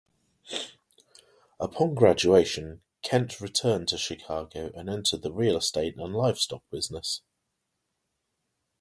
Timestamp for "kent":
3.03-3.39